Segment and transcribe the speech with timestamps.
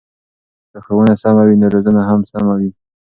[0.71, 2.71] که ښوونه سمه وي نو روزنه هم سمه وي.